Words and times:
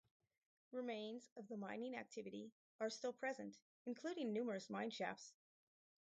Remains 0.71 1.29
of 1.37 1.47
the 1.47 1.57
mining 1.57 1.95
activity 1.95 2.51
are 2.79 2.89
still 2.89 3.13
present 3.13 3.59
including 3.85 4.33
numerous 4.33 4.67
mineshafts. 4.67 5.33